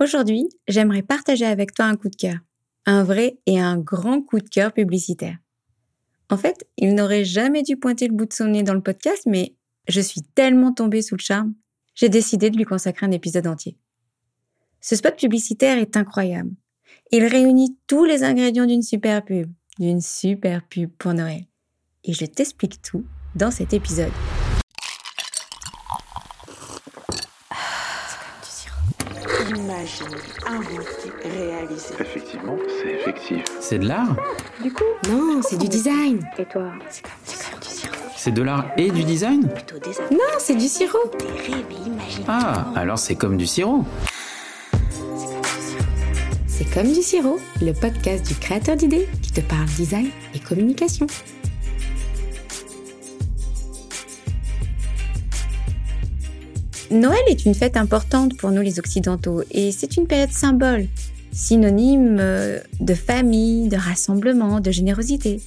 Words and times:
Aujourd'hui, 0.00 0.48
j'aimerais 0.66 1.02
partager 1.02 1.46
avec 1.46 1.72
toi 1.72 1.84
un 1.84 1.96
coup 1.96 2.08
de 2.08 2.16
cœur, 2.16 2.38
un 2.84 3.04
vrai 3.04 3.38
et 3.46 3.60
un 3.60 3.78
grand 3.78 4.22
coup 4.22 4.40
de 4.40 4.48
cœur 4.48 4.72
publicitaire. 4.72 5.38
En 6.30 6.36
fait, 6.36 6.66
il 6.76 6.94
n'aurait 6.94 7.24
jamais 7.24 7.62
dû 7.62 7.76
pointer 7.76 8.08
le 8.08 8.14
bout 8.14 8.26
de 8.26 8.32
son 8.32 8.46
nez 8.46 8.64
dans 8.64 8.74
le 8.74 8.80
podcast, 8.80 9.22
mais 9.26 9.54
je 9.86 10.00
suis 10.00 10.22
tellement 10.22 10.72
tombée 10.72 11.02
sous 11.02 11.14
le 11.14 11.20
charme, 11.20 11.54
j'ai 11.94 12.08
décidé 12.08 12.50
de 12.50 12.56
lui 12.56 12.64
consacrer 12.64 13.06
un 13.06 13.12
épisode 13.12 13.46
entier. 13.46 13.76
Ce 14.80 14.96
spot 14.96 15.16
publicitaire 15.16 15.78
est 15.78 15.96
incroyable. 15.96 16.50
Il 17.12 17.24
réunit 17.24 17.78
tous 17.86 18.04
les 18.04 18.24
ingrédients 18.24 18.66
d'une 18.66 18.82
super 18.82 19.24
pub, 19.24 19.52
d'une 19.78 20.00
super 20.00 20.66
pub 20.66 20.90
pour 20.98 21.14
Noël. 21.14 21.44
Et 22.02 22.12
je 22.12 22.26
t'explique 22.26 22.82
tout 22.82 23.04
dans 23.34 23.50
cet 23.50 23.72
épisode. 23.72 24.12
Imaginer, 29.56 30.16
inventer, 30.46 31.28
réaliser. 31.38 31.94
Effectivement, 32.00 32.56
c'est 32.82 32.90
effectif. 32.92 33.44
C'est 33.60 33.78
de 33.78 33.86
l'art 33.86 34.16
Du 34.62 34.72
coup 34.72 34.82
Non, 35.08 35.40
c'est 35.42 35.56
du 35.56 35.68
design. 35.68 36.28
Et 36.38 36.44
toi 36.44 36.72
C'est 36.88 37.02
comme, 37.02 37.60
du 37.60 37.68
sirop. 37.68 37.94
C'est 38.16 38.32
de 38.32 38.42
l'art 38.42 38.66
et 38.76 38.90
du 38.90 39.04
design 39.04 39.48
Plutôt 39.48 39.78
des 39.78 39.90
Non, 40.14 40.18
c'est 40.38 40.56
du 40.56 40.66
sirop. 40.66 40.98
Des 41.18 41.26
rêves 41.26 41.66
et 41.70 41.88
imaginer. 41.88 42.24
Ah, 42.26 42.66
alors 42.74 42.98
c'est 42.98 43.14
comme 43.14 43.36
du 43.36 43.46
sirop. 43.46 43.84
C'est 46.46 46.72
comme 46.72 46.92
du 46.92 47.02
sirop, 47.02 47.38
le 47.62 47.72
podcast 47.72 48.26
du 48.26 48.34
créateur 48.34 48.76
d'idées 48.76 49.08
qui 49.22 49.32
te 49.32 49.40
parle 49.40 49.66
design 49.66 50.08
et 50.34 50.40
communication. 50.40 51.06
Noël 56.94 57.22
est 57.26 57.44
une 57.44 57.56
fête 57.56 57.76
importante 57.76 58.36
pour 58.36 58.52
nous 58.52 58.62
les 58.62 58.78
Occidentaux 58.78 59.42
et 59.50 59.72
c'est 59.72 59.96
une 59.96 60.06
période 60.06 60.30
symbole, 60.30 60.86
synonyme 61.32 62.18
euh, 62.20 62.60
de 62.78 62.94
famille, 62.94 63.68
de 63.68 63.76
rassemblement, 63.76 64.60
de 64.60 64.70
générosité. 64.70 65.40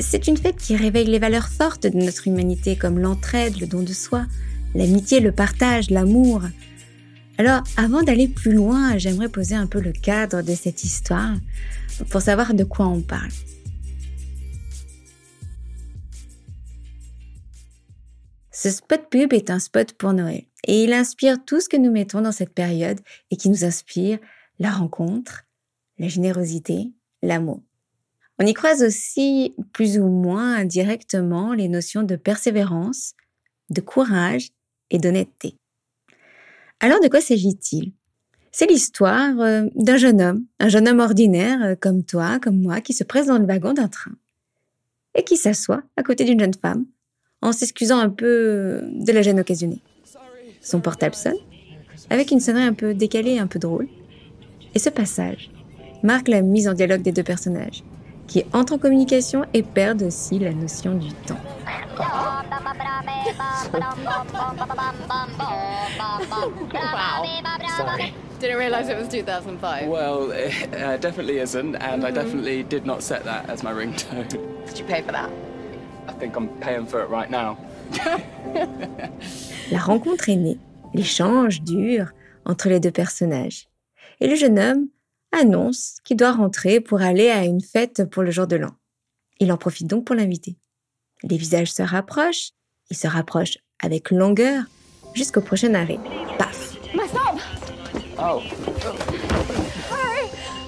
C'est 0.00 0.28
une 0.28 0.36
fête 0.36 0.56
qui 0.56 0.76
réveille 0.76 1.06
les 1.06 1.18
valeurs 1.18 1.48
fortes 1.48 1.86
de 1.86 1.96
notre 1.96 2.28
humanité 2.28 2.76
comme 2.76 2.98
l'entraide, 2.98 3.58
le 3.58 3.66
don 3.66 3.82
de 3.82 3.92
soi, 3.94 4.26
l'amitié, 4.74 5.20
le 5.20 5.32
partage, 5.32 5.88
l'amour. 5.88 6.42
Alors, 7.38 7.62
avant 7.78 8.02
d'aller 8.02 8.28
plus 8.28 8.52
loin, 8.52 8.98
j'aimerais 8.98 9.30
poser 9.30 9.54
un 9.54 9.66
peu 9.66 9.80
le 9.80 9.92
cadre 9.92 10.42
de 10.42 10.54
cette 10.54 10.84
histoire 10.84 11.34
pour 12.10 12.20
savoir 12.20 12.52
de 12.52 12.64
quoi 12.64 12.86
on 12.86 13.00
parle. 13.00 13.30
Ce 18.50 18.68
spot 18.68 19.00
pub 19.10 19.32
est 19.32 19.48
un 19.48 19.58
spot 19.58 19.94
pour 19.94 20.12
Noël 20.12 20.42
et 20.66 20.84
il 20.84 20.92
inspire 20.92 21.44
tout 21.44 21.60
ce 21.60 21.68
que 21.68 21.76
nous 21.76 21.90
mettons 21.90 22.20
dans 22.20 22.32
cette 22.32 22.54
période 22.54 23.00
et 23.30 23.36
qui 23.36 23.48
nous 23.48 23.64
inspire 23.64 24.18
la 24.58 24.70
rencontre, 24.70 25.44
la 25.98 26.08
générosité, 26.08 26.90
l'amour. 27.22 27.60
On 28.38 28.46
y 28.46 28.54
croise 28.54 28.82
aussi 28.82 29.54
plus 29.72 29.98
ou 29.98 30.08
moins 30.08 30.56
indirectement 30.56 31.52
les 31.52 31.68
notions 31.68 32.02
de 32.02 32.16
persévérance, 32.16 33.14
de 33.70 33.80
courage 33.80 34.50
et 34.90 34.98
d'honnêteté. 34.98 35.54
Alors 36.80 37.00
de 37.00 37.08
quoi 37.08 37.20
s'agit-il? 37.20 37.92
C'est 38.50 38.66
l'histoire 38.66 39.40
euh, 39.40 39.66
d'un 39.74 39.96
jeune 39.96 40.20
homme, 40.20 40.44
un 40.60 40.68
jeune 40.68 40.88
homme 40.88 41.00
ordinaire 41.00 41.62
euh, 41.62 41.74
comme 41.74 42.04
toi, 42.04 42.38
comme 42.38 42.60
moi, 42.60 42.80
qui 42.80 42.92
se 42.92 43.04
presse 43.04 43.26
dans 43.26 43.38
le 43.38 43.46
wagon 43.46 43.72
d'un 43.72 43.88
train 43.88 44.12
et 45.14 45.24
qui 45.24 45.36
s'assoit 45.36 45.82
à 45.96 46.02
côté 46.02 46.24
d'une 46.24 46.40
jeune 46.40 46.54
femme 46.54 46.84
en 47.40 47.52
s'excusant 47.52 47.98
un 47.98 48.10
peu 48.10 48.82
de 48.92 49.12
la 49.12 49.22
gêne 49.22 49.40
occasionnée. 49.40 49.80
Son 50.62 50.80
portable 50.80 51.16
sonne, 51.16 51.38
avec 52.08 52.30
une 52.30 52.38
sonnerie 52.38 52.62
un 52.62 52.72
peu 52.72 52.94
décalée 52.94 53.32
et 53.32 53.38
un 53.40 53.48
peu 53.48 53.58
drôle. 53.58 53.88
Et 54.74 54.78
ce 54.78 54.90
passage 54.90 55.50
marque 56.04 56.28
la 56.28 56.40
mise 56.40 56.68
en 56.68 56.72
dialogue 56.72 57.02
des 57.02 57.10
deux 57.10 57.24
personnages, 57.24 57.82
qui 58.28 58.44
entrent 58.52 58.74
en 58.74 58.78
communication 58.78 59.44
et 59.54 59.62
perdent 59.62 60.02
aussi 60.02 60.38
la 60.38 60.52
notion 60.52 60.94
du 60.94 61.12
temps. 61.12 61.36
Didn't 68.40 68.58
realize 68.58 68.88
it 68.88 68.96
was 68.96 69.06
2005. 69.06 69.86
Well, 69.86 70.32
it 70.32 70.74
uh, 70.74 70.96
definitely 70.96 71.38
isn't, 71.38 71.76
and 71.76 72.04
I 72.04 72.10
definitely 72.10 72.64
did 72.64 72.84
not 72.84 73.00
set 73.00 73.22
that 73.22 73.48
as 73.48 73.62
my 73.62 73.72
ringtone. 73.72 74.28
Did 74.66 74.78
you 74.80 74.84
pay 74.84 75.00
for 75.02 75.12
that? 75.12 75.30
I 76.08 76.12
think 76.12 76.34
I'm 76.34 76.48
paying 76.60 76.86
for 76.86 77.00
it 77.02 77.08
right 77.08 77.30
now. 77.30 77.56
La 79.70 79.78
rencontre 79.78 80.28
est 80.28 80.36
née, 80.36 80.58
l'échange 80.94 81.62
dure 81.62 82.12
entre 82.44 82.68
les 82.68 82.80
deux 82.80 82.90
personnages. 82.90 83.68
Et 84.20 84.28
le 84.28 84.34
jeune 84.34 84.58
homme 84.58 84.88
annonce 85.32 85.96
qu'il 86.04 86.16
doit 86.16 86.32
rentrer 86.32 86.80
pour 86.80 87.00
aller 87.00 87.30
à 87.30 87.44
une 87.44 87.62
fête 87.62 88.04
pour 88.10 88.22
le 88.22 88.30
jour 88.30 88.46
de 88.46 88.56
l'an. 88.56 88.74
Il 89.40 89.50
en 89.52 89.56
profite 89.56 89.86
donc 89.86 90.04
pour 90.04 90.14
l'inviter. 90.14 90.56
Les 91.22 91.36
visages 91.36 91.72
se 91.72 91.82
rapprochent, 91.82 92.50
ils 92.90 92.96
se 92.96 93.06
rapprochent 93.06 93.58
avec 93.80 94.10
longueur 94.10 94.64
jusqu'au 95.14 95.40
prochain 95.40 95.74
arrêt. 95.74 95.98
Paf 96.38 96.76
Oh, 98.24 98.40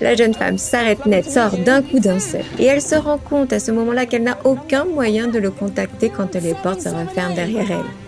La 0.00 0.14
jeune 0.16 0.34
femme 0.34 0.58
s'arrête 0.58 1.06
net, 1.06 1.24
sort 1.24 1.56
d'un 1.58 1.80
coup 1.80 2.00
d'un 2.00 2.18
seul, 2.18 2.44
et 2.58 2.64
elle 2.64 2.82
se 2.82 2.94
rend 2.94 3.18
compte 3.18 3.52
à 3.52 3.60
ce 3.60 3.70
moment-là 3.70 4.06
qu'elle 4.06 4.24
n'a 4.24 4.38
aucun 4.44 4.84
moyen 4.84 5.28
de 5.28 5.38
le 5.38 5.50
contacter 5.50 6.10
quand 6.10 6.34
les 6.34 6.54
portes 6.54 6.82
se 6.82 6.88
referment 6.88 7.34
derrière 7.34 7.70
elle. 7.70 8.04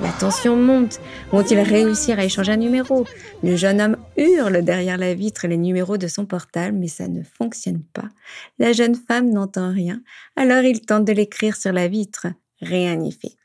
La 0.00 0.12
tension 0.18 0.56
monte. 0.56 1.00
Vont-ils 1.32 1.60
réussir 1.60 2.18
à 2.18 2.24
échanger 2.24 2.52
un 2.52 2.56
numéro? 2.56 3.06
Le 3.42 3.56
jeune 3.56 3.80
homme 3.80 3.96
hurle 4.16 4.62
derrière 4.62 4.98
la 4.98 5.14
vitre 5.14 5.46
les 5.46 5.56
numéros 5.56 5.96
de 5.96 6.08
son 6.08 6.26
portable, 6.26 6.76
mais 6.76 6.88
ça 6.88 7.08
ne 7.08 7.22
fonctionne 7.22 7.82
pas. 7.92 8.08
La 8.58 8.72
jeune 8.72 8.96
femme 8.96 9.30
n'entend 9.30 9.72
rien, 9.72 10.00
alors 10.36 10.62
il 10.62 10.80
tente 10.80 11.04
de 11.04 11.12
l'écrire 11.12 11.56
sur 11.56 11.72
la 11.72 11.88
vitre. 11.88 12.26
Rien 12.60 12.96
n'y 12.96 13.12
fait. 13.12 13.39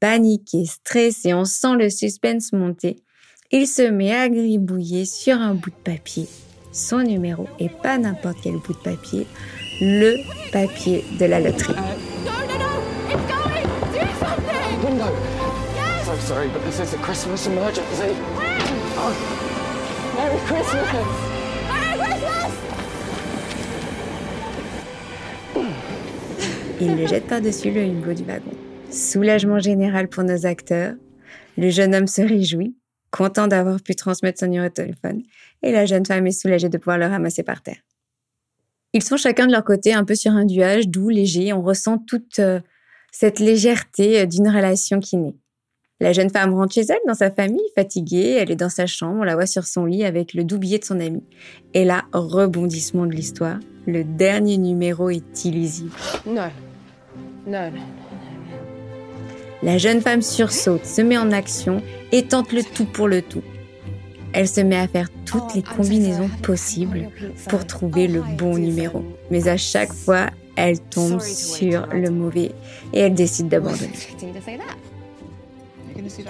Paniqué, 0.00 0.64
stressé, 0.64 1.34
on 1.34 1.44
sent 1.44 1.74
le 1.76 1.90
suspense 1.90 2.52
monter. 2.52 3.02
Il 3.50 3.66
se 3.66 3.82
met 3.82 4.14
à 4.14 4.28
gribouiller 4.28 5.04
sur 5.04 5.36
un 5.36 5.54
bout 5.54 5.70
de 5.70 5.92
papier 5.92 6.28
son 6.72 6.98
numéro 6.98 7.46
et 7.58 7.68
pas 7.68 7.98
n'importe 7.98 8.38
quel 8.42 8.56
bout 8.56 8.72
de 8.72 8.78
papier, 8.78 9.26
le 9.80 10.16
papier 10.52 11.04
de 11.18 11.24
la 11.26 11.40
loterie. 11.40 11.74
Bingo! 14.82 15.04
So 16.04 16.16
sorry, 16.26 16.48
but 16.48 16.62
this 16.64 16.80
is 16.80 16.94
a 16.94 16.98
Christmas 16.98 17.46
emergency. 17.46 18.14
Merry 20.16 20.38
Christmas! 20.46 20.94
Il 26.80 26.96
le 26.96 27.06
jette 27.08 27.26
par-dessus 27.26 27.72
le 27.72 27.84
hublot 27.84 28.14
du 28.14 28.22
wagon. 28.22 28.67
Soulagement 28.90 29.58
général 29.58 30.08
pour 30.08 30.24
nos 30.24 30.46
acteurs. 30.46 30.94
Le 31.58 31.70
jeune 31.70 31.94
homme 31.94 32.06
se 32.06 32.22
réjouit, 32.22 32.74
content 33.10 33.46
d'avoir 33.46 33.82
pu 33.82 33.94
transmettre 33.94 34.38
son 34.38 34.46
numéro 34.46 34.68
de 34.68 34.72
téléphone, 34.72 35.22
et 35.62 35.72
la 35.72 35.84
jeune 35.84 36.06
femme 36.06 36.26
est 36.26 36.32
soulagée 36.32 36.68
de 36.68 36.78
pouvoir 36.78 36.98
le 36.98 37.06
ramasser 37.06 37.42
par 37.42 37.62
terre. 37.62 37.82
Ils 38.94 39.02
sont 39.02 39.18
chacun 39.18 39.46
de 39.46 39.52
leur 39.52 39.64
côté 39.64 39.92
un 39.92 40.04
peu 40.04 40.14
sur 40.14 40.32
un 40.32 40.44
nuage 40.44 40.88
doux, 40.88 41.10
léger. 41.10 41.52
On 41.52 41.60
ressent 41.60 41.98
toute 41.98 42.38
euh, 42.38 42.60
cette 43.12 43.38
légèreté 43.38 44.20
euh, 44.20 44.26
d'une 44.26 44.48
relation 44.48 45.00
qui 45.00 45.18
naît. 45.18 45.36
La 46.00 46.12
jeune 46.12 46.30
femme 46.30 46.54
rentre 46.54 46.72
chez 46.72 46.86
elle, 46.88 47.00
dans 47.06 47.14
sa 47.14 47.30
famille, 47.30 47.60
fatiguée. 47.74 48.38
Elle 48.40 48.50
est 48.50 48.56
dans 48.56 48.70
sa 48.70 48.86
chambre, 48.86 49.18
on 49.20 49.24
la 49.24 49.34
voit 49.34 49.46
sur 49.46 49.66
son 49.66 49.84
lit 49.84 50.04
avec 50.04 50.32
le 50.32 50.44
doux 50.44 50.58
billet 50.58 50.78
de 50.78 50.84
son 50.84 51.00
ami. 51.00 51.22
Et 51.74 51.84
là, 51.84 52.04
rebondissement 52.12 53.04
de 53.04 53.12
l'histoire. 53.12 53.58
Le 53.86 54.04
dernier 54.04 54.56
numéro 54.56 55.10
est 55.10 55.44
illisible. 55.44 55.90
No. 56.24 56.44
No, 57.46 57.70
no. 57.70 58.07
La 59.62 59.76
jeune 59.78 60.00
femme 60.00 60.22
sursaute, 60.22 60.84
se 60.84 61.02
met 61.02 61.18
en 61.18 61.32
action 61.32 61.82
et 62.12 62.22
tente 62.22 62.52
le 62.52 62.62
tout 62.62 62.84
pour 62.84 63.08
le 63.08 63.22
tout. 63.22 63.42
Elle 64.32 64.46
se 64.46 64.60
met 64.60 64.76
à 64.76 64.86
faire 64.86 65.08
toutes 65.24 65.54
les 65.54 65.62
combinaisons 65.62 66.30
possibles 66.42 67.08
pour 67.48 67.66
trouver 67.66 68.06
le 68.06 68.22
bon 68.36 68.56
numéro. 68.56 69.02
Mais 69.30 69.48
à 69.48 69.56
chaque 69.56 69.92
fois, 69.92 70.26
elle 70.56 70.80
tombe 70.80 71.20
sur 71.20 71.86
le 71.92 72.10
mauvais 72.10 72.52
et 72.92 73.00
elle 73.00 73.14
décide 73.14 73.48
d'abandonner. 73.48 73.90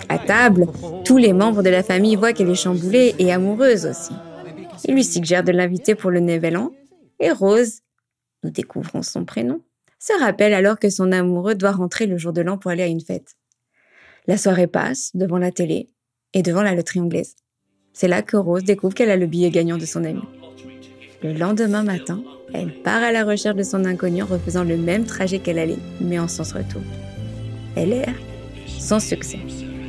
À 0.08 0.18
table, 0.18 0.66
tous 1.04 1.18
les 1.18 1.32
membres 1.32 1.62
de 1.62 1.70
la 1.70 1.82
famille 1.82 2.16
voient 2.16 2.32
qu'elle 2.32 2.50
est 2.50 2.54
chamboulée 2.54 3.14
et 3.18 3.32
amoureuse 3.32 3.86
aussi. 3.86 4.12
Ils 4.84 4.94
lui 4.94 5.04
suggèrent 5.04 5.44
de 5.44 5.52
l'inviter 5.52 5.94
pour 5.94 6.10
le 6.10 6.20
Nouvel 6.20 6.56
An 6.56 6.72
et 7.20 7.32
Rose, 7.32 7.80
nous 8.44 8.50
découvrons 8.50 9.02
son 9.02 9.24
prénom, 9.24 9.60
se 9.98 10.12
rappelle 10.20 10.54
alors 10.54 10.78
que 10.78 10.90
son 10.90 11.12
amoureux 11.12 11.54
doit 11.54 11.72
rentrer 11.72 12.06
le 12.06 12.18
jour 12.18 12.32
de 12.32 12.40
l'an 12.40 12.58
pour 12.58 12.70
aller 12.70 12.82
à 12.82 12.86
une 12.86 13.00
fête. 13.00 13.36
La 14.26 14.36
soirée 14.36 14.66
passe 14.66 15.10
devant 15.14 15.38
la 15.38 15.50
télé 15.50 15.88
et 16.34 16.42
devant 16.42 16.62
la 16.62 16.74
loterie 16.74 17.00
anglaise. 17.00 17.34
C'est 17.92 18.08
là 18.08 18.22
que 18.22 18.36
Rose 18.36 18.64
découvre 18.64 18.94
qu'elle 18.94 19.10
a 19.10 19.16
le 19.16 19.26
billet 19.26 19.50
gagnant 19.50 19.78
de 19.78 19.86
son 19.86 20.04
ami. 20.04 20.22
Le 21.22 21.32
lendemain 21.32 21.82
matin, 21.82 22.22
elle 22.54 22.72
part 22.82 23.02
à 23.02 23.10
la 23.10 23.24
recherche 23.24 23.56
de 23.56 23.62
son 23.62 23.84
inconnu 23.84 24.22
en 24.22 24.26
refaisant 24.26 24.64
le 24.64 24.76
même 24.76 25.04
trajet 25.04 25.40
qu'elle 25.40 25.58
allait, 25.58 25.78
mais 26.00 26.18
en 26.18 26.28
sens 26.28 26.52
retour. 26.52 26.82
Elle 27.74 27.92
erre, 27.92 28.14
sans 28.66 29.00
succès. 29.00 29.40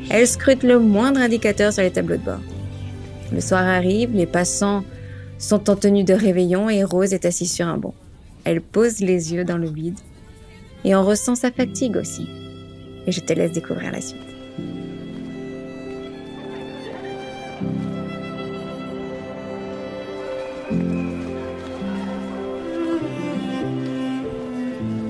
Elle 0.10 0.28
scrute 0.28 0.64
le 0.64 0.80
moindre 0.80 1.20
indicateur 1.20 1.72
sur 1.72 1.84
les 1.84 1.92
tableaux 1.92 2.18
de 2.18 2.24
bord. 2.24 2.42
Le 3.32 3.42
soir 3.42 3.64
arrive, 3.64 4.12
les 4.16 4.26
passants 4.26 4.84
sont 5.38 5.70
en 5.70 5.76
tenue 5.76 6.04
de 6.04 6.14
réveillon 6.14 6.70
et 6.70 6.84
Rose 6.84 7.14
est 7.14 7.26
assise 7.26 7.54
sur 7.54 7.68
un 7.68 7.78
banc. 7.78 7.94
Elle 8.44 8.62
pose 8.62 9.00
les 9.00 9.34
yeux 9.34 9.44
dans 9.44 9.58
le 9.58 9.70
vide 9.70 10.00
et 10.84 10.96
on 10.96 11.04
ressent 11.04 11.36
sa 11.36 11.52
fatigue 11.52 11.98
aussi. 11.98 12.28
Et 13.06 13.12
je 13.12 13.20
te 13.22 13.34
laisse 13.34 13.52
découvrir 13.52 13.92
la 13.92 14.02
suite. 14.02 14.22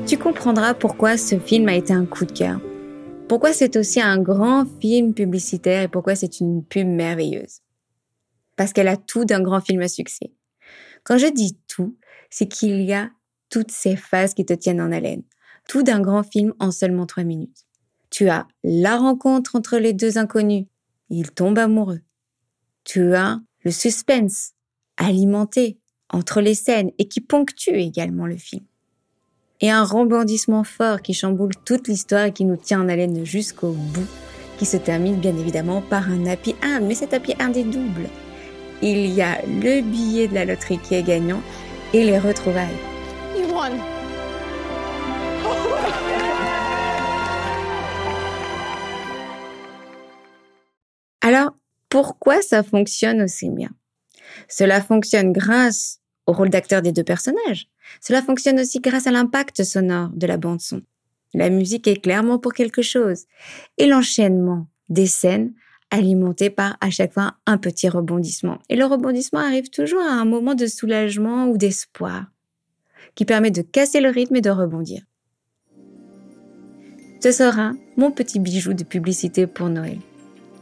Tu 0.07 0.17
comprendras 0.17 0.73
pourquoi 0.73 1.17
ce 1.17 1.37
film 1.37 1.67
a 1.67 1.75
été 1.75 1.93
un 1.93 2.05
coup 2.05 2.25
de 2.25 2.31
cœur. 2.31 2.59
Pourquoi 3.27 3.53
c'est 3.53 3.77
aussi 3.77 4.01
un 4.01 4.19
grand 4.19 4.65
film 4.81 5.13
publicitaire 5.13 5.83
et 5.83 5.87
pourquoi 5.87 6.15
c'est 6.15 6.39
une 6.39 6.63
pub 6.63 6.87
merveilleuse. 6.87 7.59
Parce 8.55 8.73
qu'elle 8.73 8.87
a 8.87 8.97
tout 8.97 9.23
d'un 9.23 9.41
grand 9.41 9.61
film 9.61 9.81
à 9.81 9.87
succès. 9.87 10.31
Quand 11.03 11.19
je 11.19 11.27
dis 11.27 11.59
tout, 11.67 11.95
c'est 12.31 12.47
qu'il 12.47 12.81
y 12.81 12.93
a 12.93 13.11
toutes 13.49 13.71
ces 13.71 13.95
phases 13.95 14.33
qui 14.33 14.45
te 14.45 14.53
tiennent 14.53 14.81
en 14.81 14.91
haleine. 14.91 15.23
Tout 15.67 15.83
d'un 15.83 16.01
grand 16.01 16.23
film 16.23 16.53
en 16.59 16.71
seulement 16.71 17.05
trois 17.05 17.23
minutes. 17.23 17.65
Tu 18.09 18.29
as 18.29 18.47
la 18.63 18.97
rencontre 18.97 19.55
entre 19.55 19.77
les 19.77 19.93
deux 19.93 20.17
inconnus. 20.17 20.65
Ils 21.09 21.31
tombent 21.31 21.59
amoureux. 21.59 22.01
Tu 22.83 23.13
as 23.15 23.39
le 23.63 23.71
suspense 23.71 24.53
alimenté 24.97 25.79
entre 26.09 26.41
les 26.41 26.55
scènes 26.55 26.91
et 26.97 27.07
qui 27.07 27.21
ponctue 27.21 27.75
également 27.75 28.25
le 28.25 28.37
film 28.37 28.63
et 29.61 29.69
un 29.69 29.83
rebondissement 29.83 30.63
fort 30.63 31.01
qui 31.01 31.13
chamboule 31.13 31.51
toute 31.65 31.87
l'histoire 31.87 32.25
et 32.25 32.31
qui 32.31 32.45
nous 32.45 32.55
tient 32.55 32.81
en 32.81 32.89
haleine 32.89 33.25
jusqu'au 33.25 33.71
bout, 33.71 34.07
qui 34.57 34.65
se 34.65 34.77
termine 34.77 35.15
bien 35.15 35.35
évidemment 35.37 35.81
par 35.81 36.09
un 36.09 36.25
happy 36.25 36.55
end, 36.63 36.81
mais 36.83 36.95
cet 36.95 37.13
happy 37.13 37.33
end 37.39 37.53
est 37.53 37.63
double. 37.63 38.09
Il 38.81 39.07
y 39.07 39.21
a 39.21 39.41
le 39.45 39.81
billet 39.81 40.27
de 40.27 40.35
la 40.35 40.45
loterie 40.45 40.79
qui 40.79 40.95
est 40.95 41.03
gagnant 41.03 41.41
et 41.93 42.05
les 42.05 42.19
retrouvailles. 42.19 42.88
Alors, 51.21 51.51
pourquoi 51.89 52.41
ça 52.41 52.63
fonctionne 52.63 53.21
aussi 53.21 53.49
bien 53.49 53.69
Cela 54.47 54.81
fonctionne 54.81 55.31
grâce 55.31 55.99
au 56.25 56.33
rôle 56.33 56.49
d'acteur 56.49 56.81
des 56.81 56.91
deux 56.91 57.03
personnages. 57.03 57.67
Cela 58.01 58.21
fonctionne 58.21 58.59
aussi 58.59 58.79
grâce 58.79 59.07
à 59.07 59.11
l'impact 59.11 59.63
sonore 59.63 60.09
de 60.09 60.27
la 60.27 60.37
bande 60.37 60.61
son. 60.61 60.81
La 61.33 61.49
musique 61.49 61.87
est 61.87 62.01
clairement 62.01 62.39
pour 62.39 62.53
quelque 62.53 62.81
chose. 62.81 63.25
Et 63.77 63.85
l'enchaînement 63.85 64.67
des 64.89 65.07
scènes 65.07 65.53
alimenté 65.91 66.49
par 66.49 66.77
à 66.81 66.89
chaque 66.89 67.13
fois 67.13 67.35
un 67.45 67.57
petit 67.57 67.89
rebondissement. 67.89 68.59
Et 68.69 68.75
le 68.75 68.85
rebondissement 68.85 69.39
arrive 69.39 69.69
toujours 69.69 70.01
à 70.01 70.13
un 70.13 70.25
moment 70.25 70.55
de 70.55 70.67
soulagement 70.67 71.47
ou 71.47 71.57
d'espoir 71.57 72.25
qui 73.19 73.25
permet 73.25 73.51
de 73.51 73.61
casser 73.61 73.99
le 73.99 74.07
rythme 74.07 74.37
et 74.37 74.41
de 74.41 74.49
rebondir. 74.49 75.01
Ce 77.19 77.33
sera 77.33 77.73
mon 77.97 78.11
petit 78.11 78.39
bijou 78.39 78.71
de 78.71 78.85
publicité 78.85 79.45
pour 79.45 79.67
Noël. 79.67 79.97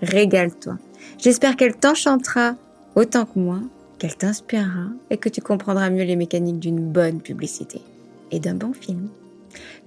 Régale-toi. 0.01 0.79
J'espère 1.19 1.55
qu'elle 1.55 1.75
t'enchantera 1.75 2.55
autant 2.95 3.25
que 3.25 3.37
moi 3.37 3.59
qu'elle 3.99 4.17
t'inspirera 4.17 4.87
et 5.11 5.17
que 5.17 5.29
tu 5.29 5.39
comprendras 5.39 5.91
mieux 5.91 6.03
les 6.03 6.15
mécaniques 6.15 6.57
d'une 6.57 6.79
bonne 6.79 7.21
publicité 7.21 7.79
et 8.31 8.39
d'un 8.39 8.55
bon 8.55 8.73
film. 8.73 9.07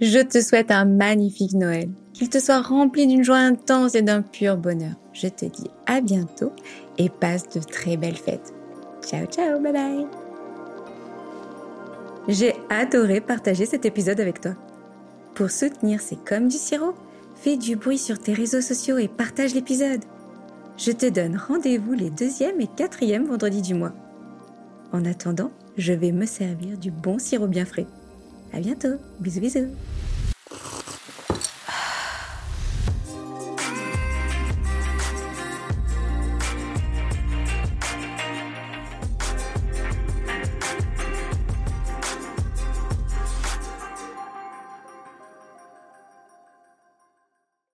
Je 0.01 0.21
te 0.21 0.41
souhaite 0.41 0.71
un 0.71 0.85
magnifique 0.85 1.55
Noël, 1.55 1.89
qu'il 2.13 2.29
te 2.29 2.39
soit 2.39 2.61
rempli 2.61 3.09
d'une 3.09 3.25
joie 3.25 3.39
intense 3.39 3.97
et 3.97 4.03
d'un 4.03 4.23
pur 4.23 4.57
bonheur. 4.57 4.95
Je 5.13 5.27
te 5.27 5.45
dis 5.45 5.71
à 5.87 6.01
bientôt 6.01 6.53
et 6.99 7.09
passe 7.09 7.49
de 7.49 7.59
très 7.59 7.97
belles 7.97 8.15
fêtes. 8.15 8.55
Ciao 9.03 9.27
ciao, 9.27 9.59
bye 9.59 9.73
bye. 9.73 10.30
J'ai 12.31 12.55
adoré 12.69 13.21
partager 13.21 13.67
cet 13.67 13.85
épisode 13.85 14.21
avec 14.21 14.41
toi. 14.41 14.53
Pour 15.35 15.51
soutenir 15.51 16.01
C'est 16.01 16.25
comme 16.25 16.47
du 16.47 16.59
sirop, 16.59 16.95
fais 17.35 17.57
du 17.57 17.75
bruit 17.75 17.99
sur 17.99 18.21
tes 18.21 18.33
réseaux 18.33 18.61
sociaux 18.61 18.99
et 18.99 19.09
partage 19.09 19.53
l'épisode. 19.53 20.05
Je 20.77 20.93
te 20.93 21.07
donne 21.07 21.37
rendez-vous 21.37 21.93
les 21.93 22.09
deuxième 22.09 22.61
et 22.61 22.69
quatrième 22.69 23.27
vendredis 23.27 23.63
du 23.63 23.75
mois. 23.75 23.93
En 24.93 25.05
attendant, 25.07 25.51
je 25.77 25.93
vais 25.93 26.13
me 26.13 26.25
servir 26.25 26.79
du 26.79 26.93
bon 26.93 27.19
sirop 27.19 27.49
bien 27.49 27.65
frais. 27.65 27.87
À 28.53 28.61
bientôt. 28.61 28.95
Bisous 29.19 29.41
bisous. 29.41 29.67